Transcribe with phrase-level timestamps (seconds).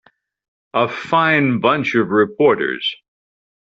[0.73, 2.95] A fine bunch of reporters.